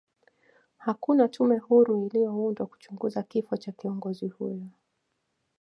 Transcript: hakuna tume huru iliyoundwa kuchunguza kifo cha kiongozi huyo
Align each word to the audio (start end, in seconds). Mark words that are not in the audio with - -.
hakuna 0.77 1.27
tume 1.27 1.57
huru 1.57 2.05
iliyoundwa 2.05 2.65
kuchunguza 2.67 3.23
kifo 3.23 3.57
cha 3.57 3.71
kiongozi 3.71 4.27
huyo 4.27 4.67